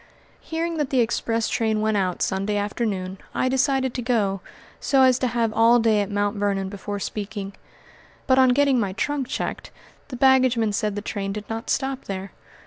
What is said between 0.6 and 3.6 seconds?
that the express train went out Sunday afternoon, I